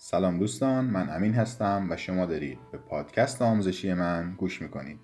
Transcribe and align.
سلام 0.00 0.38
دوستان 0.38 0.84
من 0.84 1.10
امین 1.10 1.34
هستم 1.34 1.86
و 1.90 1.96
شما 1.96 2.26
دارید 2.26 2.58
به 2.72 2.78
پادکست 2.78 3.42
آموزشی 3.42 3.92
من 3.92 4.34
گوش 4.36 4.62
می‌کنید. 4.62 5.00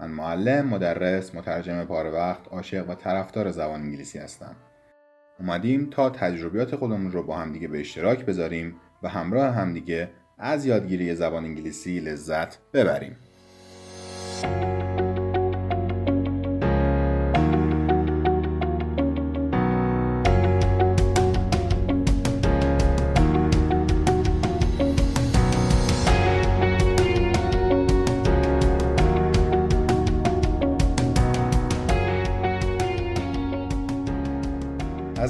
من 0.00 0.10
معلم، 0.10 0.66
مدرس، 0.66 1.34
مترجم 1.34 1.84
پاره 1.84 2.10
وقت، 2.10 2.48
عاشق 2.48 2.90
و 2.90 2.94
طرفدار 2.94 3.50
زبان 3.50 3.80
انگلیسی 3.80 4.18
هستم. 4.18 4.56
اومدیم 5.40 5.90
تا 5.90 6.10
تجربیات 6.10 6.76
خودمون 6.76 7.12
رو 7.12 7.22
با 7.22 7.36
همدیگه 7.36 7.68
به 7.68 7.80
اشتراک 7.80 8.26
بذاریم 8.26 8.76
و 9.02 9.08
همراه 9.08 9.54
همدیگه 9.54 10.10
از 10.38 10.66
یادگیری 10.66 11.14
زبان 11.14 11.44
انگلیسی 11.44 12.00
لذت 12.00 12.58
ببریم. 12.72 13.16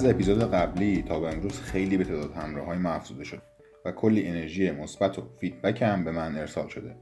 از 0.02 0.08
اپیزود 0.08 0.50
قبلی 0.50 1.02
تا 1.02 1.20
به 1.20 1.28
امروز 1.28 1.60
خیلی 1.60 1.96
به 1.96 2.04
تعداد 2.04 2.32
همراه 2.32 2.66
های 2.66 2.78
ما 2.78 2.90
افزوده 2.90 3.24
شد 3.24 3.42
و 3.84 3.92
کلی 3.92 4.26
انرژی 4.26 4.70
مثبت 4.70 5.18
و 5.18 5.22
فیدبک 5.40 5.82
هم 5.82 6.04
به 6.04 6.10
من 6.10 6.36
ارسال 6.36 6.68
شده. 6.68 6.96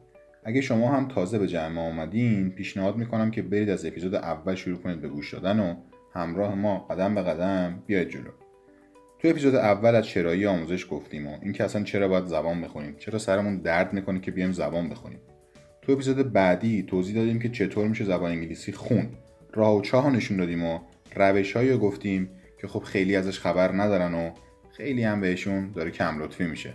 اگه 0.45 0.61
شما 0.61 0.93
هم 0.93 1.09
تازه 1.09 1.39
به 1.39 1.47
جمع 1.47 1.81
آمدین 1.81 2.51
پیشنهاد 2.51 2.97
می‌کنم 2.97 3.31
که 3.31 3.43
برید 3.43 3.71
از 3.71 3.85
اپیزود 3.87 4.15
اول 4.15 4.55
شروع 4.55 4.79
کنید 4.79 5.01
به 5.01 5.09
گوش 5.09 5.35
دادن 5.35 5.61
و 5.61 5.75
همراه 6.15 6.55
ما 6.55 6.79
قدم 6.79 7.15
به 7.15 7.23
قدم 7.23 7.83
بیاید 7.87 8.09
جلو. 8.09 8.31
تو 9.19 9.29
اپیزود 9.29 9.55
اول 9.55 9.95
از 9.95 10.07
چرایی 10.07 10.47
آموزش 10.47 10.87
گفتیم 10.91 11.27
و 11.27 11.37
اینکه 11.43 11.65
اصلا 11.65 11.83
چرا 11.83 12.09
باید 12.09 12.27
زبان 12.27 12.61
بخونیم؟ 12.61 12.97
چرا 12.99 13.19
سرمون 13.19 13.57
درد 13.57 13.93
می‌کنه 13.93 14.21
که 14.21 14.31
بیایم 14.31 14.53
زبان 14.53 14.89
بخونیم؟ 14.89 15.21
تو 15.83 15.93
اپیزود 15.93 16.33
بعدی 16.33 16.83
توضیح 16.83 17.15
دادیم 17.15 17.39
که 17.39 17.49
چطور 17.49 17.89
میشه 17.89 18.05
زبان 18.05 18.31
انگلیسی 18.31 18.73
خون 18.73 19.09
راه 19.53 19.77
و 19.77 19.81
چاه 19.81 20.11
نشون 20.11 20.37
دادیم 20.37 20.65
و 20.65 20.79
روش 21.17 21.57
رو 21.57 21.79
گفتیم 21.79 22.31
که 22.61 22.69
خب 22.69 22.83
خیلی 22.83 23.17
ازش 23.17 23.39
خبر 23.39 23.73
ندارن 23.73 24.15
و 24.15 24.31
خیلی 24.77 25.03
هم 25.03 25.21
بهشون 25.21 25.71
داره 25.71 25.91
کم 25.91 26.23
لطفی 26.23 26.45
میشه. 26.45 26.75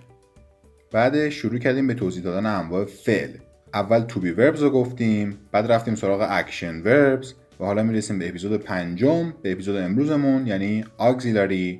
بعد 0.91 1.29
شروع 1.29 1.59
کردیم 1.59 1.87
به 1.87 1.93
توضیح 1.93 2.23
دادن 2.23 2.45
انواع 2.45 2.85
فعل. 2.85 3.29
اول 3.73 3.99
to 3.99 4.19
be 4.19 4.31
verbs 4.31 4.61
رو 4.61 4.69
گفتیم 4.69 5.37
بعد 5.51 5.71
رفتیم 5.71 5.95
سراغ 5.95 6.27
action 6.29 6.81
verbs 6.81 7.33
و 7.59 7.65
حالا 7.65 7.83
می‌رسیم 7.83 8.19
به 8.19 8.29
اپیزود 8.29 8.57
پنجم 8.57 9.33
به 9.41 9.51
اپیزود 9.51 9.75
امروزمون 9.75 10.47
یعنی 10.47 10.85
auxiliary 10.99 11.79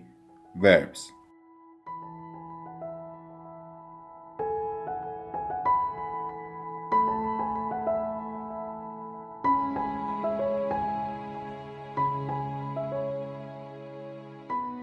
verbs. 0.64 1.15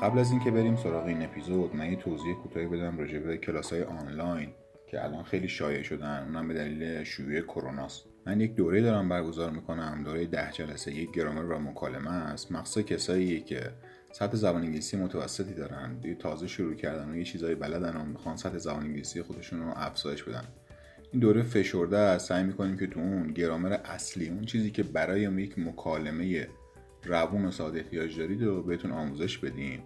قبل 0.02 0.18
از 0.18 0.30
اینکه 0.30 0.50
بریم 0.50 0.76
سراغ 0.76 1.06
این 1.06 1.22
اپیزود 1.22 1.76
من 1.76 1.90
یه 1.90 1.96
توضیح 1.96 2.34
کوتاهی 2.34 2.66
بدم 2.66 2.98
راجع 2.98 3.18
به 3.18 3.36
کلاس 3.36 3.72
های 3.72 3.82
آنلاین 3.82 4.48
که 4.86 5.04
الان 5.04 5.22
خیلی 5.22 5.48
شایع 5.48 5.82
شدن. 5.82 6.22
اونم 6.22 6.48
به 6.48 6.54
دلیل 6.54 7.04
شیوع 7.04 7.40
کروناست 7.40 8.04
من 8.26 8.40
یک 8.40 8.54
دوره 8.54 8.82
دارم 8.82 9.08
برگزار 9.08 9.50
می‌کنم. 9.50 10.02
دوره 10.04 10.26
ده 10.26 10.50
جلسه 10.52 10.94
یک 10.94 11.12
گرامر 11.12 11.42
و 11.42 11.58
مکالمه 11.58 12.10
است. 12.10 12.52
مخصوص 12.52 12.84
کسایی 12.84 13.40
که 13.40 13.60
سطح 14.12 14.36
زبان 14.36 14.62
انگلیسی 14.62 14.96
متوسطی 14.96 15.54
دارن. 15.54 15.98
دیگه 15.98 16.14
تازه 16.14 16.46
شروع 16.46 16.74
کردن 16.74 17.10
و 17.10 17.16
یه 17.16 17.24
چیزایی 17.24 17.54
بلدن 17.54 17.96
و 17.96 18.04
می‌خوان 18.04 18.36
سطح 18.36 18.58
زبان 18.58 18.82
انگلیسی 18.82 19.22
خودشون 19.22 19.60
رو 19.60 19.72
افزایش 19.76 20.22
بدن. 20.22 20.44
این 21.12 21.20
دوره 21.20 21.42
فشرده 21.42 21.98
است. 21.98 22.28
سعی 22.28 22.44
می‌کنیم 22.44 22.76
که 22.76 22.86
تو 22.86 23.00
اون 23.00 23.32
گرامر 23.32 23.72
اصلی 23.72 24.28
اون 24.28 24.44
چیزی 24.44 24.70
که 24.70 24.82
برای 24.82 25.20
یک 25.20 25.58
مکالمه 25.58 26.48
روون 27.04 27.44
و 27.44 27.50
ساده 27.50 27.78
احتیاج 27.78 28.18
دارید 28.18 28.42
و 28.42 28.62
بهتون 28.62 28.90
آموزش 28.90 29.38
بدیم. 29.38 29.82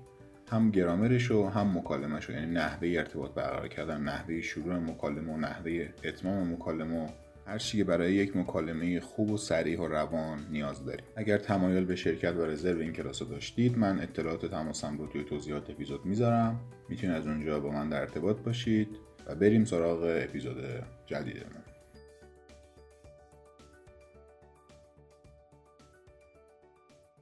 هم 0.48 0.70
گرامرش 0.70 1.30
و 1.30 1.46
هم 1.46 1.78
مکالمهش 1.78 2.28
یعنی 2.28 2.46
نحوه 2.46 2.88
ارتباط 2.88 3.30
برقرار 3.34 3.68
کردن 3.68 4.00
نحوه 4.00 4.40
شروع 4.40 4.76
مکالمه 4.78 5.32
و 5.32 5.36
نحوه 5.36 5.88
اتمام 6.04 6.52
مکالمه 6.52 7.04
و 7.04 7.08
هر 7.46 7.58
چی 7.58 7.84
برای 7.84 8.14
یک 8.14 8.36
مکالمه 8.36 9.00
خوب 9.00 9.30
و 9.30 9.36
سریع 9.36 9.80
و 9.80 9.88
روان 9.88 10.46
نیاز 10.50 10.84
داریم 10.84 11.04
اگر 11.16 11.38
تمایل 11.38 11.84
به 11.84 11.96
شرکت 11.96 12.34
و 12.34 12.46
رزرو 12.46 12.80
این 12.80 12.92
کلاس 12.92 13.22
رو 13.22 13.28
داشتید 13.28 13.78
من 13.78 14.00
اطلاعات 14.00 14.46
تماسم 14.46 14.98
رو 14.98 15.06
توی 15.06 15.24
توضیحات 15.24 15.70
اپیزود 15.70 16.06
می‌ذارم. 16.06 16.60
می‌تونید 16.88 17.16
از 17.16 17.26
اونجا 17.26 17.60
با 17.60 17.70
من 17.70 17.88
در 17.88 18.00
ارتباط 18.00 18.36
باشید 18.36 18.88
و 19.26 19.34
بریم 19.34 19.64
سراغ 19.64 20.02
اپیزود 20.02 20.56
جدیدمون. 21.06 21.65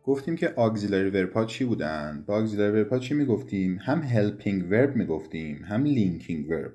گفتیم 0.05 0.37
که 0.37 0.55
verb 1.13 1.35
ها 1.35 1.45
چی 1.45 1.65
بودن؟ 1.65 2.25
با 2.27 2.47
verb 2.47 2.91
ها 2.91 2.99
چی 2.99 3.15
می‌گفتیم؟ 3.15 3.79
هم 3.81 4.09
helping 4.09 4.73
verb 4.73 4.97
می‌گفتیم 4.97 5.65
هم 5.65 5.95
linking 5.95 6.51
verb. 6.51 6.71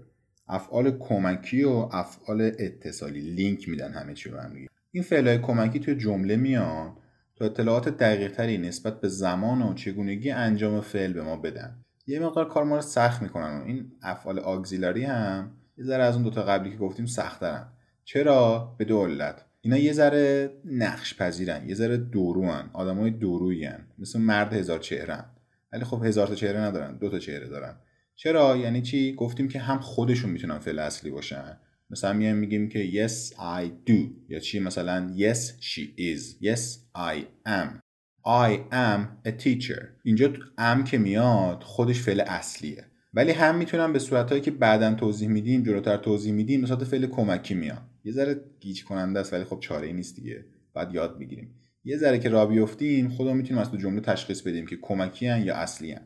افعال 0.47 0.97
کمکی 0.97 1.63
و 1.63 1.69
افعال 1.91 2.41
اتصالی 2.41 3.21
لینک 3.21 3.69
میدن 3.69 3.91
همه 3.91 4.13
چی 4.13 4.29
رو 4.29 4.39
هم 4.39 4.53
دیگه 4.53 4.67
این 4.91 5.03
فعلهای 5.03 5.37
کمکی 5.37 5.79
توی 5.79 5.95
جمله 5.95 6.35
میان 6.35 6.97
تا 7.35 7.45
اطلاعات 7.45 7.89
دقیق 7.89 8.31
تری 8.31 8.57
نسبت 8.57 9.01
به 9.01 9.07
زمان 9.07 9.61
و 9.61 9.73
چگونگی 9.73 10.31
انجام 10.31 10.81
فعل 10.81 11.13
به 11.13 11.23
ما 11.23 11.37
بدن. 11.37 11.75
یه 12.07 12.19
مقدار 12.19 12.49
کار 12.49 12.63
ما 12.63 12.75
رو 12.75 12.81
سخت 12.81 13.21
می‌کنن 13.21 13.59
و 13.59 13.63
این 13.63 13.91
افعال 14.03 14.39
آگزیلاری 14.39 15.03
هم 15.03 15.51
یه 15.77 15.83
ذره 15.85 16.03
از 16.03 16.15
اون 16.15 16.23
دوتا 16.23 16.43
قبلی 16.43 16.71
که 16.71 16.77
گفتیم 16.77 17.05
سختترن. 17.05 17.67
چرا؟ 18.03 18.75
به 18.77 18.85
دو 18.85 19.05
علت. 19.05 19.45
اینا 19.61 19.77
یه 19.77 19.93
ذره 19.93 20.51
نقش 20.65 21.17
پذیرن 21.17 21.69
یه 21.69 21.75
ذره 21.75 21.97
دوروان 21.97 22.69
آدمای 22.73 23.09
دورویی 23.09 23.69
مثل 23.97 24.19
مرد 24.19 24.53
هزار 24.53 24.79
چهره 24.79 25.25
ولی 25.73 25.83
خب 25.83 26.05
هزار 26.05 26.27
تا 26.27 26.35
چهره 26.35 26.59
ندارن 26.59 26.97
دو 26.97 27.09
تا 27.09 27.19
چهره 27.19 27.47
دارن. 27.47 27.75
چرا؟ 28.15 28.57
یعنی 28.57 28.81
چی؟ 28.81 29.13
گفتیم 29.15 29.47
که 29.47 29.59
هم 29.59 29.79
خودشون 29.79 30.31
می‌تونن 30.31 30.59
فعل 30.59 30.79
اصلی 30.79 31.11
باشن. 31.11 31.57
مثلا 31.89 32.13
میایم 32.13 32.35
میگیم 32.35 32.69
که 32.69 33.07
yes 33.07 33.33
I 33.33 33.89
do. 33.89 33.97
یا 34.29 34.39
چی؟ 34.39 34.59
مثلا 34.59 35.13
yes 35.17 35.37
she 35.37 35.81
is. 35.97 36.43
Yes 36.43 36.61
I 36.95 37.17
am. 37.47 37.79
I 38.25 38.73
am 38.73 39.27
a 39.27 39.31
teacher. 39.43 39.85
اینجا 40.03 40.33
am 40.59 40.83
که 40.83 40.97
میاد 40.97 41.63
خودش 41.63 42.01
فعل 42.01 42.21
اصلیه. 42.21 42.85
ولی 43.13 43.31
هم 43.31 43.57
می‌تونم 43.57 43.93
به 43.93 43.99
صورتهایی 43.99 44.41
که 44.41 44.51
بعدا 44.51 44.93
توضیح 44.93 45.27
میدیم 45.27 45.63
جلوتر 45.63 45.97
توضیح 45.97 46.33
میدیم 46.33 46.61
مثلا 46.61 46.77
فعل 46.77 47.05
کمکی 47.05 47.53
میاد. 47.53 47.88
یه 48.09 48.15
ذره 48.15 48.41
گیج 48.59 48.83
کننده 48.83 49.19
است 49.19 49.33
ولی 49.33 49.43
خب 49.43 49.59
چاره 49.59 49.87
ای 49.87 49.93
نیست 49.93 50.15
دیگه. 50.15 50.45
بعد 50.73 50.93
یاد 50.93 51.17
می‌گیریم. 51.17 51.55
یه 51.83 51.97
ذره 51.97 52.19
که 52.19 52.29
را 52.29 52.45
بیفتیم 52.45 53.09
خودمون 53.09 53.37
می‌تونیم 53.37 53.61
از 53.61 53.71
تو 53.71 53.77
جمله 53.77 54.01
تشخیص 54.01 54.41
بدیم 54.41 54.65
که 54.65 54.77
کمکی 54.81 55.27
هن 55.27 55.41
یا 55.41 55.55
اصلی 55.55 55.91
هن. 55.91 56.01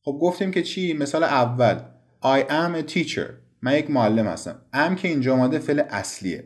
خب 0.00 0.18
گفتیم 0.22 0.50
که 0.50 0.62
چی؟ 0.62 0.92
مثال 0.92 1.24
اول. 1.24 1.78
I 2.22 2.48
am 2.48 2.82
a 2.84 2.92
teacher. 2.92 3.30
من 3.62 3.74
یک 3.78 3.90
معلم 3.90 4.26
هستم. 4.26 4.62
am 4.74 4.94
که 4.94 5.08
اینجا 5.08 5.34
اومده 5.34 5.58
فعل 5.58 5.82
اصلیه. 5.90 6.44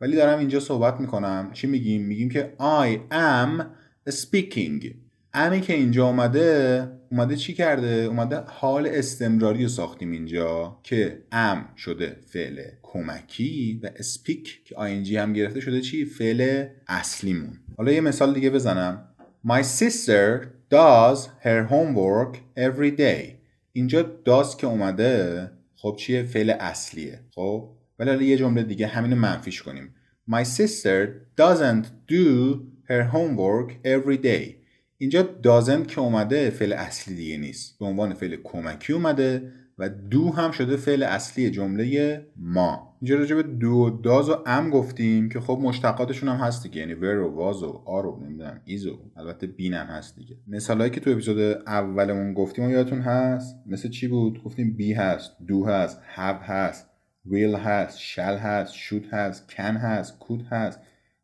ولی 0.00 0.16
دارم 0.16 0.38
اینجا 0.38 0.60
صحبت 0.60 1.00
می‌کنم. 1.00 1.50
چی 1.52 1.66
میگیم؟ 1.66 2.02
میگیم 2.02 2.28
که 2.28 2.56
I 2.58 3.12
am 3.12 3.64
speaking. 4.10 4.94
امی 5.34 5.60
که 5.60 5.72
اینجا 5.72 6.06
اومده 6.06 6.88
اومده 7.12 7.36
چی 7.36 7.54
کرده؟ 7.54 7.88
اومده 7.88 8.40
حال 8.46 8.86
استمراری 8.86 9.62
رو 9.62 9.68
ساختیم 9.68 10.10
اینجا 10.10 10.78
که 10.82 11.22
ام 11.32 11.68
شده 11.76 12.16
فعل 12.26 12.62
کمکی 12.82 13.80
و 13.82 13.90
اسپیک 13.96 14.64
که 14.64 14.76
آینجی 14.76 15.16
هم 15.16 15.32
گرفته 15.32 15.60
شده 15.60 15.80
چی؟ 15.80 16.04
فعل 16.04 16.66
اصلیمون. 16.88 17.58
حالا 17.76 17.92
یه 17.92 18.00
مثال 18.00 18.34
دیگه 18.34 18.50
بزنم. 18.50 19.08
My 19.46 19.62
sister 19.62 20.46
does 20.74 21.18
her 21.44 21.66
homework 21.70 22.36
every 22.56 22.98
day. 22.98 23.34
اینجا 23.72 24.02
does 24.02 24.56
که 24.56 24.66
اومده 24.66 25.50
خب 25.76 25.96
چیه؟ 25.98 26.22
فعل 26.22 26.50
اصلیه. 26.50 27.20
خب؟ 27.34 27.70
ولی 27.98 28.10
حالا 28.10 28.22
یه 28.22 28.36
جمله 28.36 28.62
دیگه 28.62 28.86
همینو 28.86 29.16
منفیش 29.16 29.62
کنیم. 29.62 29.94
My 30.30 30.44
sister 30.44 31.08
doesn't 31.40 31.86
do 32.08 32.58
her 32.88 33.04
homework 33.14 33.72
every 33.84 34.18
day. 34.22 34.59
اینجا 35.02 35.22
doesn't 35.22 35.86
که 35.86 36.00
اومده 36.00 36.50
فعل 36.50 36.72
اصلی 36.72 37.14
دیگه 37.14 37.36
نیست. 37.36 37.78
به 37.78 37.86
عنوان 37.86 38.14
فعل 38.14 38.36
کمکی 38.44 38.92
اومده 38.92 39.52
و 39.78 39.88
دو 39.88 40.32
هم 40.32 40.50
شده 40.50 40.76
فعل 40.76 41.02
اصلی 41.02 41.50
جمله 41.50 42.26
ما. 42.36 42.96
اینجا 43.00 43.16
راجع 43.16 43.36
به 43.36 43.42
دو 43.42 44.00
داز 44.04 44.28
و 44.30 44.36
ام 44.46 44.70
گفتیم 44.70 45.28
که 45.28 45.40
خب 45.40 45.58
مشتقاتشون 45.62 46.28
هم 46.28 46.36
هست 46.36 46.62
دیگه. 46.62 46.80
یعنی 46.80 46.94
ور 46.94 47.18
و 47.18 47.34
واز 47.34 47.62
و 47.62 47.82
آر 47.86 48.06
و 48.06 48.20
نمی‌دونم 48.24 48.60
ایزو 48.64 48.98
البته 49.16 49.46
بین 49.46 49.74
هم 49.74 49.86
هست 49.86 50.16
دیگه. 50.16 50.36
مثالایی 50.46 50.90
که 50.90 51.00
تو 51.00 51.10
اپیزود 51.10 51.38
اولمون 51.66 52.34
گفتیم 52.34 52.64
و 52.64 52.70
یادتون 52.70 53.00
هست؟ 53.00 53.56
مثل 53.66 53.88
چی 53.88 54.08
بود؟ 54.08 54.42
گفتیم 54.44 54.76
بی 54.76 54.92
هست 54.92 55.32
دو 55.48 55.66
هست 55.66 56.00
have 56.16 56.42
هست 56.42 56.86
will 57.28 57.56
هست 57.56 57.98
shall 57.98 58.38
هست 58.40 58.74
should 58.74 59.14
هست 59.14 59.50
can 59.50 59.76
هست 59.76 60.18
could 60.20 60.42
هست 60.50 60.80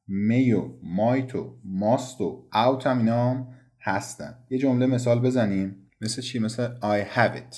may 0.08 0.52
و 0.52 0.68
might 0.82 1.34
و 1.34 1.56
must 1.80 2.20
و 2.20 2.48
out 2.52 2.86
هم 2.86 2.98
اینا 2.98 3.55
هستن. 3.86 4.34
یه 4.50 4.58
جمله 4.58 4.86
مثال 4.86 5.20
بزنیم. 5.20 5.76
مثل 6.00 6.22
چی؟ 6.22 6.38
مثل 6.38 6.68
I 6.80 7.16
have 7.16 7.36
it. 7.36 7.56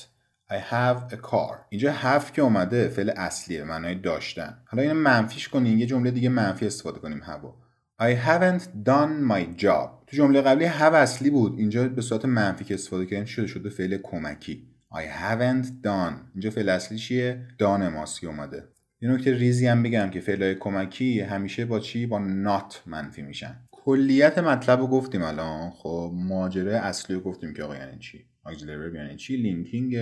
I 0.50 0.72
have 0.72 1.12
a 1.12 1.16
car. 1.16 1.56
اینجا 1.68 1.94
have 1.94 2.30
که 2.32 2.42
اومده 2.42 2.88
فعل 2.88 3.10
اصلیه 3.10 3.64
معنای 3.64 3.94
داشتن. 3.94 4.58
حالا 4.66 4.82
اینو 4.82 4.94
منفیش 4.94 5.48
کنیم 5.48 5.78
یه 5.78 5.86
جمله 5.86 6.10
دیگه 6.10 6.28
منفی 6.28 6.66
استفاده 6.66 6.98
کنیم 6.98 7.20
have 7.20 7.68
I 8.00 8.14
haven't 8.26 8.62
done 8.88 9.32
my 9.32 9.62
job. 9.62 9.88
تو 10.06 10.16
جمله 10.16 10.42
قبلی 10.42 10.68
have 10.68 10.94
اصلی 10.94 11.30
بود. 11.30 11.58
اینجا 11.58 11.88
به 11.88 12.02
صورت 12.02 12.24
منفی 12.24 12.64
که 12.64 12.74
استفاده 12.74 13.06
کردیم 13.06 13.24
شده 13.24 13.46
شده 13.46 13.70
فعل 13.70 13.98
کمکی. 14.02 14.68
I 14.94 14.98
haven't 14.98 15.66
done. 15.66 16.14
اینجا 16.34 16.50
فعل 16.50 16.68
اصلی 16.68 16.98
چیه؟ 16.98 17.48
done 17.62 17.82
ماضی 17.82 18.26
اومده. 18.26 18.68
یه 19.00 19.10
نکته 19.10 19.34
ریزی 19.34 19.66
هم 19.66 19.82
بگم 19.82 20.10
که 20.10 20.20
فعلای 20.20 20.54
کمکی 20.54 21.20
همیشه 21.20 21.64
با 21.64 21.80
چی؟ 21.80 22.06
با 22.06 22.18
not 22.18 22.74
منفی 22.86 23.22
میشن. 23.22 23.67
کلیت 23.88 24.38
مطلب 24.38 24.80
رو 24.80 24.86
گفتیم 24.86 25.22
الان. 25.22 25.70
خب 25.70 26.12
ماجرای 26.14 26.74
اصلی 26.74 27.16
رو 27.16 27.22
گفتیم 27.22 27.54
که 27.54 27.62
آقا 27.62 27.76
یعنی 27.76 27.98
چی؟ 27.98 28.24
auxiliary 28.46 28.94
یعنی 28.94 29.16
چی؟ 29.16 29.36
linking 29.36 29.96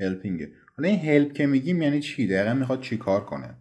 helping. 0.00 0.48
حالا 0.76 0.88
این 0.88 1.00
help 1.00 1.32
که 1.32 1.46
میگیم 1.46 1.82
یعنی 1.82 2.00
چی؟ 2.00 2.26
دقیقا 2.26 2.54
می‌خواد 2.54 2.80
چی 2.80 2.96
کار 2.96 3.24
کنه؟ 3.24 3.54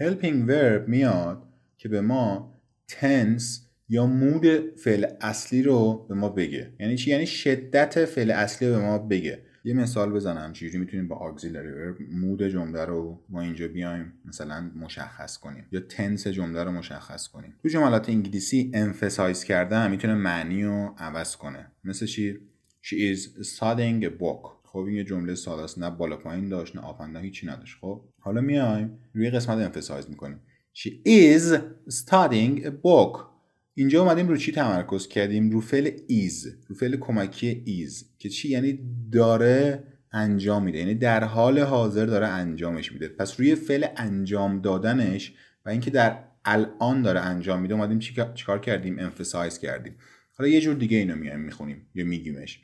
هلپینگ 0.00 0.48
ورب 0.48 0.88
میاد 0.88 1.42
که 1.76 1.88
به 1.88 2.00
ما 2.00 2.54
تنس 2.88 3.68
یا 3.88 4.06
مود 4.06 4.46
فعل 4.76 5.06
اصلی 5.20 5.62
رو 5.62 6.06
به 6.08 6.14
ما 6.14 6.28
بگه. 6.28 6.72
یعنی 6.80 6.96
چی؟ 6.96 7.10
یعنی 7.10 7.26
شدت 7.26 8.04
فعل 8.04 8.30
اصلی 8.30 8.68
رو 8.68 8.74
به 8.74 8.80
ما 8.80 8.98
بگه. 8.98 9.42
یه 9.68 9.74
مثال 9.74 10.12
بزنم. 10.12 10.52
چجوری 10.52 10.78
می‌تونیم 10.78 11.08
با 11.08 11.16
auxiliary 11.16 11.98
verb 11.98 12.02
مود 12.12 12.42
جمله 12.42 12.84
رو 12.84 13.20
ما 13.28 13.40
اینجا 13.40 13.68
بیایم 13.68 14.12
مثلا 14.24 14.70
مشخص 14.76 15.38
کنیم 15.38 15.66
یا 15.72 15.80
تنس 15.80 16.26
جمله 16.26 16.64
رو 16.64 16.72
مشخص 16.72 17.28
کنیم. 17.28 17.54
تو 17.62 17.68
جملات 17.68 18.08
انگلیسی 18.08 18.72
emphasize 18.74 19.44
کردن 19.44 19.90
می‌تونه 19.90 20.14
معنی 20.14 20.64
رو 20.64 20.94
عوض 20.98 21.36
کنه. 21.36 21.72
مثل 21.84 22.06
چی؟ 22.06 22.38
She 22.82 23.16
is 23.16 23.20
studying 23.56 24.04
a 24.04 24.22
book. 24.22 24.50
خب 24.64 24.78
این 24.78 24.96
یه 24.96 25.04
جمله 25.04 25.34
ساده 25.34 25.62
است. 25.62 25.78
نه 25.78 25.90
بالا 25.90 26.16
پایین 26.16 26.48
داشت 26.48 26.76
نه 26.76 26.82
آپنده 26.82 27.20
هیچی 27.20 27.46
نداشت. 27.46 27.78
خب 27.80 28.04
حالا 28.18 28.40
میایم 28.40 28.98
روی 29.14 29.30
قسمت 29.30 29.72
emphasize 29.72 30.08
می‌کنیم. 30.08 30.40
She 30.74 30.90
is 31.06 31.54
studying 31.94 32.64
a 32.64 32.70
book. 32.70 33.37
اینجا 33.78 34.02
اومدیم 34.02 34.28
رو 34.28 34.36
چی 34.36 34.52
تمرکز 34.52 35.08
کردیم؟ 35.08 35.50
رو 35.50 35.60
فعل 35.60 35.90
is 36.06 36.46
رو 36.66 36.74
فعل 36.74 36.96
کمکی 36.96 37.62
is 37.64 38.10
که 38.18 38.28
چی؟ 38.28 38.48
یعنی 38.48 38.78
داره 39.12 39.84
انجام 40.12 40.64
میده. 40.64 40.78
یعنی 40.78 40.94
در 40.94 41.24
حال 41.24 41.58
حاضر 41.58 42.06
داره 42.06 42.26
انجامش 42.26 42.92
میده. 42.92 43.08
پس 43.08 43.40
روی 43.40 43.54
فعل 43.54 43.86
انجام 43.96 44.60
دادنش 44.60 45.32
و 45.66 45.68
اینکه 45.70 45.90
در 45.90 46.18
الان 46.44 47.02
داره 47.02 47.20
انجام 47.20 47.60
میده 47.60 47.74
اومدیم 47.74 47.98
چیکار 48.34 48.60
کردیم؟ 48.60 48.98
emphasize 48.98 49.58
کردیم. 49.58 49.96
حالا 50.32 50.50
یه 50.50 50.60
جور 50.60 50.74
دیگه 50.74 50.96
اینو 50.96 51.16
میایم 51.16 51.40
می‌خونیم 51.40 51.86
یا 51.94 52.04
میگیمش. 52.04 52.60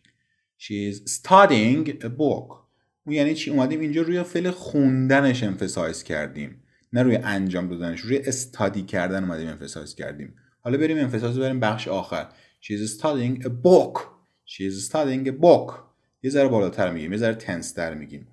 She 0.58 0.92
is 0.92 0.96
studying 0.96 1.88
a 1.88 2.08
book. 2.08 2.54
اون 3.06 3.16
یعنی 3.16 3.34
چی؟ 3.34 3.50
اومدیم 3.50 3.80
اینجا 3.80 4.02
روی 4.02 4.22
فعل 4.22 4.50
خوندنش 4.50 5.42
emphasize 5.42 6.02
کردیم. 6.02 6.62
نه 6.92 7.02
روی 7.02 7.16
انجام 7.16 7.68
دادنش 7.68 8.00
روی 8.00 8.18
استادی 8.18 8.82
کردن 8.82 9.24
اومدیم 9.24 9.48
امفسایز 9.48 9.94
کردیم. 9.94 10.34
حالا 10.64 10.78
بریم 10.78 10.98
انفساز 10.98 11.38
بریم 11.38 11.60
بخش 11.60 11.88
آخر. 11.88 12.26
She 12.60 12.72
is 12.72 13.00
studying 13.00 13.44
a 13.44 13.48
book. 13.48 14.00
She 14.46 14.62
is 14.70 14.90
studying 14.90 15.28
a 15.28 15.42
book. 15.42 15.72
یه 16.22 16.30
ذره 16.30 16.48
بالاتر 16.48 16.90
میگیم 16.90 17.12
یه 17.12 17.18
ذره 17.18 17.34
تنس 17.34 17.74
در 17.74 17.94
میگیم. 17.94 18.26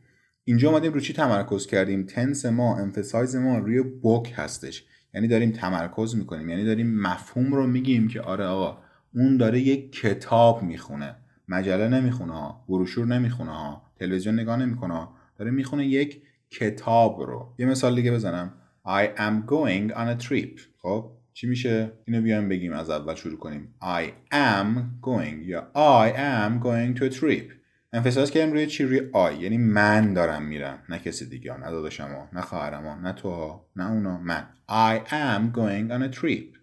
اینجا 0.43 0.69
اومدیم 0.69 0.93
رو 0.93 0.99
چی 0.99 1.13
تمرکز 1.13 1.67
کردیم؟ 1.67 2.03
تنس 2.03 2.45
ما 2.45 2.77
امفسایز 2.77 3.35
ما 3.35 3.57
روی 3.57 3.81
بوک 3.81 4.33
هستش. 4.35 4.85
یعنی 5.13 5.27
داریم 5.27 5.51
تمرکز 5.51 6.15
می‌کنیم 6.15 6.49
یعنی 6.49 6.65
داریم 6.65 7.01
مفهوم 7.01 7.53
رو 7.53 7.67
میگیم 7.67 8.07
که 8.07 8.21
آره 8.21 8.45
آقا 8.45 8.77
اون 9.15 9.37
داره 9.37 9.59
یک 9.59 9.91
کتاب 9.91 10.63
می‌خونه. 10.63 11.15
مجله 11.47 11.87
نمی‌خونه 11.87 12.33
ها 12.33 12.65
بروشور 12.69 13.05
نمی‌خونه 13.05 13.51
ها 13.51 13.81
تلویزیون 13.95 14.39
نگاه 14.39 14.57
نمی‌کنه 14.57 15.07
داره 15.37 15.51
می‌خونه 15.51 15.87
یک 15.87 16.21
کتاب 16.49 17.21
رو. 17.21 17.55
یه 17.59 17.65
مثال 17.65 17.95
دیگه 17.95 18.11
بزنم. 18.11 18.53
I 18.85 19.19
am 19.19 19.49
going 19.51 19.95
on 19.95 20.21
a 20.21 20.27
trip. 20.27 20.59
خب؟ 20.81 21.11
چی 21.33 21.47
میشه؟ 21.47 21.91
اینو 22.05 22.21
بیایم 22.21 22.49
بگیم 22.49 22.73
از 22.73 22.89
اول 22.89 23.15
شروع 23.15 23.39
کنیم. 23.39 23.75
I 23.81 24.33
am 24.33 24.67
going 25.07 25.45
یا 25.45 25.71
I 25.75 26.17
am 26.17 26.63
going 26.63 26.99
to 26.99 27.13
a 27.13 27.19
trip. 27.19 27.53
انفساز 27.93 28.31
کردیم 28.31 28.53
روی 28.53 28.67
چی 28.67 28.83
روی 28.83 28.99
I 28.99 29.41
یعنی 29.41 29.57
من 29.57 30.13
دارم 30.13 30.43
میرم. 30.43 30.79
نه 30.89 30.99
کسی 30.99 31.29
دیگه 31.29 31.57
نه 31.57 31.71
داداشم 31.71 32.29
نه 32.33 32.41
خواهرم 32.41 32.87
نه 32.87 33.13
تو 33.13 33.61
نه 33.75 33.91
اونا 33.91 34.17
من. 34.17 34.47
I 34.69 34.99
am 35.09 35.57
going 35.57 35.91
on 35.91 36.13
a 36.13 36.19
trip. 36.19 36.57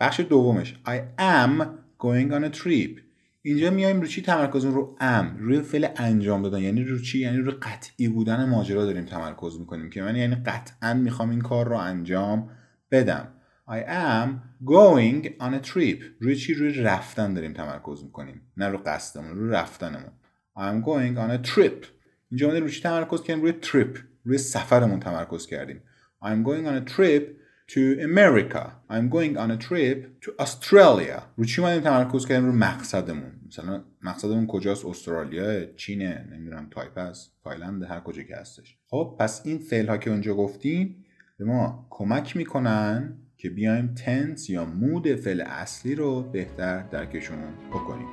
بخش 0.00 0.20
دومش. 0.20 0.74
I 0.86 1.20
am 1.20 1.62
going 1.98 2.32
on 2.32 2.54
a 2.54 2.56
trip. 2.62 3.00
اینجا 3.42 3.70
میایم 3.70 4.00
رو 4.00 4.06
چی 4.06 4.22
تمرکز 4.22 4.64
رو 4.64 4.96
ام 5.00 5.36
روی 5.38 5.60
فعل 5.60 5.86
انجام 5.96 6.42
دادن. 6.42 6.60
یعنی 6.60 6.84
رو 6.84 6.98
چی؟ 6.98 7.18
یعنی 7.18 7.36
رو 7.38 7.52
قطعی 7.62 8.08
بودن 8.08 8.44
ماجرا 8.44 8.84
داریم 8.84 9.04
تمرکز 9.04 9.60
می‌کنیم 9.60 9.90
که 9.90 10.02
من 10.02 10.16
یعنی 10.16 10.34
قطعا 10.34 10.94
می‌خوام 10.94 11.30
این 11.30 11.40
کار 11.40 11.68
رو 11.68 11.76
انجام 11.76 12.50
بدم. 12.90 13.28
I 13.68 13.78
am 13.78 14.28
going 14.64 15.40
on 15.40 15.54
a 15.54 15.66
trip. 15.72 16.02
روی 16.20 16.36
چی؟ 16.36 16.54
روی 16.54 16.72
رفتن 16.72 17.34
داریم 17.34 17.52
تمرکز 17.52 18.04
می‌کنیم. 18.04 18.40
نه 18.56 18.68
رو 18.68 18.78
قصدمون 18.86 19.36
رو 19.36 19.50
رفتنمون. 19.50 20.10
I 20.56 20.60
am 20.60 20.84
going 20.86 21.18
on 21.18 21.44
a 21.44 21.48
trip. 21.48 21.86
اینجا 22.30 22.48
ما 22.48 22.54
روی 22.54 22.70
چی 22.70 22.82
تمرکز 22.82 23.22
کردیم؟ 23.22 23.42
روی 23.44 23.54
trip. 23.62 23.98
روی 24.24 24.38
سفرمون 24.38 25.00
تمرکز 25.00 25.46
کردیم. 25.46 25.82
I 26.22 26.26
am 26.26 26.46
going 26.46 26.66
on 26.66 26.86
a 26.86 26.90
trip 26.90 27.22
to 27.68 27.80
America. 28.10 28.64
I 28.90 28.96
am 28.98 29.08
going 29.08 29.36
on 29.36 29.50
a 29.50 29.58
trip 29.68 29.98
to 30.24 30.44
Australia. 30.44 31.22
رو 31.36 31.44
چی 31.44 31.60
ما 31.60 31.80
تمرکز 31.80 32.26
کردیم؟ 32.26 32.46
رو 32.46 32.52
مقصدمون. 32.52 33.32
مثلا 33.46 33.84
مقصدمون 34.02 34.46
کجاست؟ 34.46 34.86
استرالیا 34.86 35.74
چینه 35.74 36.28
نمی‌دونم 36.32 36.68
تایپس 36.70 37.30
تایلند 37.44 37.82
هر 37.82 38.00
کجا 38.00 38.22
که 38.22 38.36
هستش. 38.36 38.78
خب 38.86 39.16
پس 39.20 39.42
این 39.44 39.58
فعل 39.58 39.88
ها 39.88 39.96
که 39.96 40.10
اونجا 40.10 40.34
گفتیم 40.34 41.04
به 41.38 41.44
ما 41.44 41.86
کمک 41.90 42.36
می‌کنن 42.36 43.18
که 43.44 43.50
بیایم 43.50 43.94
tense 43.94 44.50
یا 44.50 44.64
mood 44.64 45.14
فعل 45.14 45.40
اصلی 45.40 45.94
رو 45.94 46.22
بهتر 46.22 46.82
درکشون 46.82 47.38
بکنیم. 47.70 48.08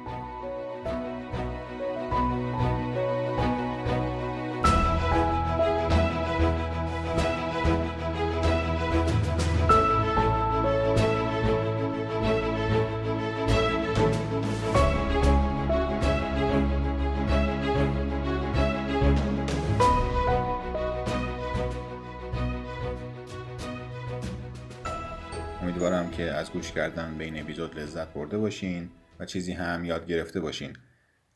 از 26.41 26.51
گوش 26.51 26.71
کردن 26.71 27.17
به 27.17 27.23
این 27.23 27.39
اپیزود 27.39 27.79
لذت 27.79 28.13
برده 28.13 28.37
باشین 28.37 28.89
و 29.19 29.25
چیزی 29.25 29.53
هم 29.53 29.85
یاد 29.85 30.07
گرفته 30.07 30.39
باشین. 30.39 30.73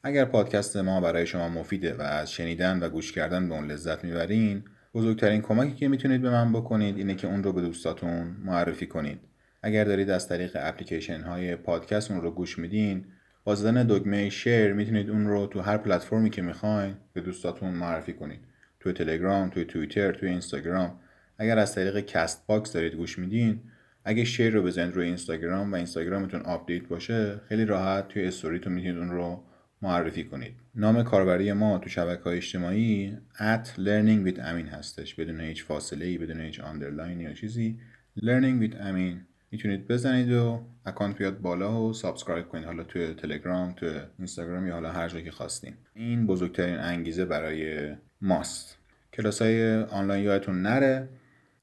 اگر 0.03 0.25
پادکست 0.25 0.77
ما 0.77 1.01
برای 1.01 1.25
شما 1.25 1.50
مفیده 1.50 1.93
و 1.93 2.01
از 2.01 2.31
شنیدن 2.31 2.79
و 2.79 2.89
گوش 2.89 3.12
کردن 3.12 3.50
به 3.50 3.55
اون 3.55 3.71
لذت 3.71 4.03
می‌برین 4.03 4.63
بزرگترین 4.93 5.41
کمکی 5.41 5.75
که 5.75 5.88
می‌تونید 5.88 6.21
به 6.21 6.29
من 6.29 6.53
بکنید 6.53 6.97
اینه 6.97 7.15
که 7.15 7.27
اون 7.27 7.43
رو 7.43 7.53
به 7.53 7.62
دوستاتون 7.62 8.35
معرفی 8.45 8.88
کنید. 8.88 9.19
اگر 9.63 9.83
دارید 9.83 10.09
از 10.09 10.27
طریق 10.27 10.57
اپلیکیشن 10.59 11.21
های 11.21 11.55
پادکست 11.55 12.12
اون 12.12 12.21
رو 12.21 12.31
گوش 12.31 12.59
میدین 12.59 13.05
با 13.43 13.55
زدن 13.55 13.88
دکمه 13.88 14.29
شیر 14.29 14.74
می‌تونید 14.74 15.09
اون 15.09 15.27
رو 15.27 15.47
تو 15.47 15.62
هر 15.62 15.77
پلتفرمی 15.77 16.29
که 16.29 16.41
می‌خواین 16.41 16.95
به 17.13 17.21
دوستاتون 17.21 17.69
معرفی 17.69 18.13
کنید. 18.13 18.39
تو 18.79 18.91
تلگرام 18.91 19.50
تو 19.50 19.63
توییتر 19.63 20.12
تو 20.12 20.25
اینستاگرام. 20.25 21.00
اگر 21.38 21.59
از 21.59 21.75
طریق 21.75 22.00
Castbox 22.00 22.74
دارید 22.74 22.93
گوش 22.93 23.19
میدین 23.19 23.62
اگه 24.05 24.24
share 24.24 24.53
رو 24.53 24.63
بزنید 24.63 24.95
روی 24.95 25.05
اینستاگرام 25.07 25.71
و 25.71 25.75
اینستاگرامتون 25.75 26.41
آپدیت 26.41 26.88
باشه 26.88 27.41
خیلی 27.50 27.65
راحت 27.65 28.07
توی 28.07 28.25
استوریتون 28.25 28.74
می‌تونید 28.74 28.97
اون 28.97 29.09
رو 29.09 29.43
معرفی 29.81 30.24
کنید. 30.24 30.53
نام 30.75 31.03
کاربری 31.03 31.53
ما 31.53 31.77
تو 31.77 31.89
شبکه 31.89 32.24
های 32.24 32.38
اجتماعی 32.38 33.17
at 33.35 33.67
learning 33.67 34.27
with 34.27 34.38
amin 34.38 34.74
هستش. 34.74 35.15
بدون 35.15 35.41
هیچ 35.41 35.63
فاصله 35.63 36.05
ای 36.05 36.17
بدون 36.17 36.41
هیچ 36.41 36.59
underline 36.60 37.20
یا 37.19 37.33
چیزی. 37.33 37.79
learning 38.19 38.63
with 38.63 38.74
amin 38.74 39.15
می‌تونید 39.51 39.88
بزنید 39.88 40.31
و 40.31 40.62
اکانت 40.85 41.17
بیاد 41.17 41.41
بالا 41.41 41.81
و 41.81 41.93
subscribe 41.94 42.50
کنید. 42.50 42.65
حالا 42.65 42.83
توی 42.83 43.13
تلگرام 43.13 43.74
تو 43.74 43.85
اینستاگرام 44.17 44.67
یا 44.67 44.74
حالا 44.74 44.91
هر 44.91 45.09
جایی 45.09 45.24
که 45.24 45.31
خواستین. 45.31 45.74
این 45.93 46.27
بزرگترین 46.27 46.77
انگیزه 46.77 47.25
برای 47.25 47.95
ماست. 48.21 48.77
کلاس 49.13 49.41
های 49.41 49.75
آنلاین 49.75 50.24
یادتون 50.24 50.62
نره. 50.62 51.09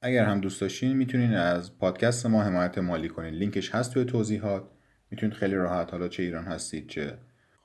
اگر 0.03 0.25
هم 0.25 0.39
دوست 0.39 0.61
داشتین 0.61 0.97
می‌تونین 0.97 1.33
از 1.33 1.77
پادکست 1.77 2.25
ما 2.25 2.43
حمایت 2.43 2.77
مالی 2.77 3.09
کنین. 3.09 3.33
لینکش 3.33 3.75
هست 3.75 3.93
توی 3.93 4.05
توضیحات. 4.05 4.63
می‌تونید 5.11 5.35
خیلی 5.35 5.55
راحت 5.55 5.91
حالا 5.91 6.07
چه 6.07 6.23
ایران 6.23 6.45
هستید 6.45 6.87
چه 6.87 7.13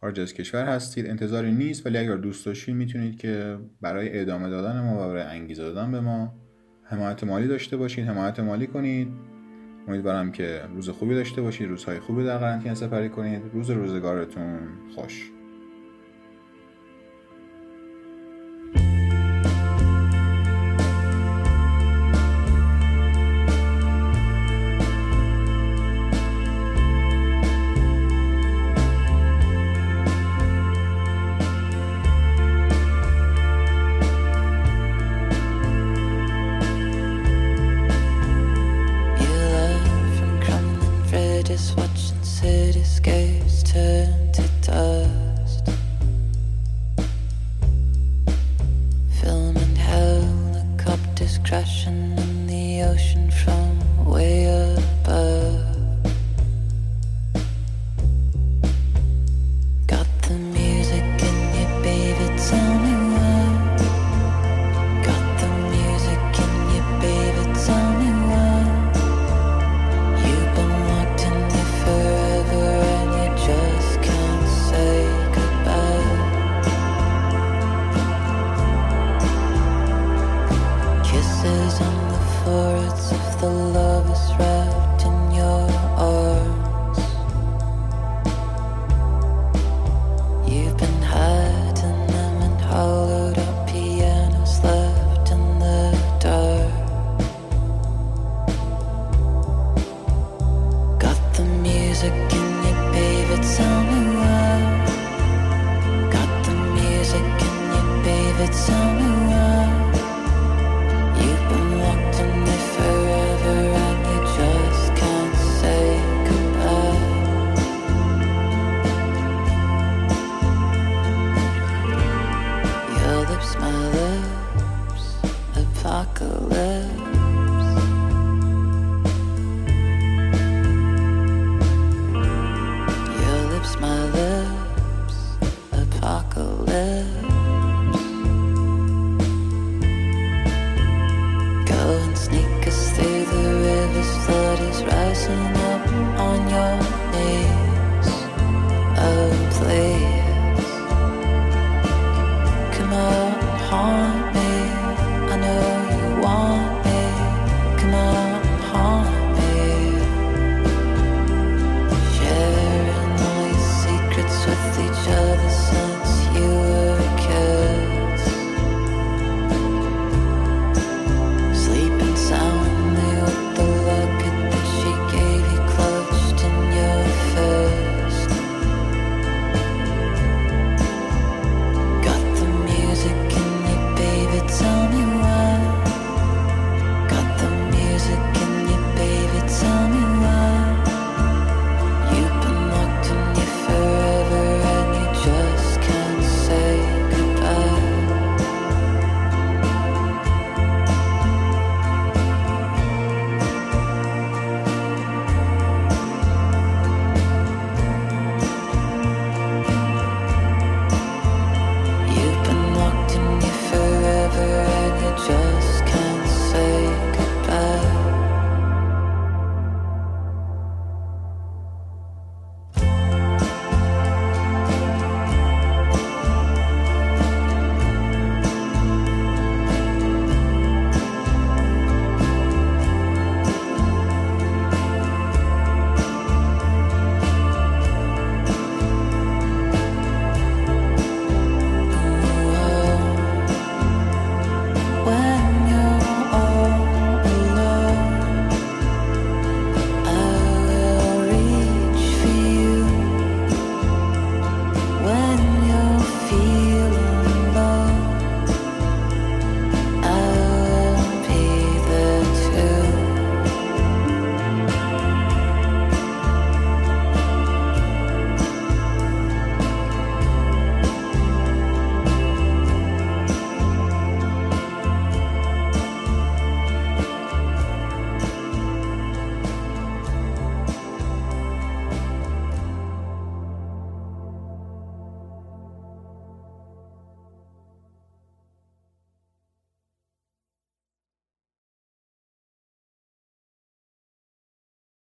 خارج 0.00 0.20
از 0.20 0.34
کشور 0.34 0.64
هستید 0.64 1.06
انتظاری 1.06 1.52
نیست. 1.52 1.86
ولی 1.86 1.98
اگر 1.98 2.16
دوست 2.16 2.46
داشتین 2.46 2.76
می‌تونید 2.76 3.18
که 3.18 3.58
برای 3.80 4.20
ادامه 4.20 4.50
دادن 4.50 4.80
ما 4.80 4.94
و 4.94 5.08
برای 5.08 5.22
انگیزه 5.22 5.62
دادن 5.62 5.92
به 5.92 6.00
ما 6.00 6.34
حمایت 6.84 7.24
مالی 7.24 7.48
داشته 7.48 7.76
باشید 7.76 8.04
حمایت 8.06 8.40
مالی 8.40 8.66
کنید. 8.66 9.08
امیدوارم 9.88 10.32
که 10.32 10.62
روز 10.74 10.88
خوبی 10.88 11.14
داشته 11.14 11.42
باشید 11.42 11.68
روزهای 11.68 12.00
خوبی 12.00 12.24
در 12.24 12.38
قرنطینه 12.38 12.74
سپری 12.74 13.08
کنید. 13.08 13.42
روز 13.52 13.70
روزگارتون 13.70 14.58
خوش. 14.94 15.30
crashing 51.48 52.12
in 52.18 52.46
the 52.46 52.82
ocean 52.82 53.30
from 53.30 53.77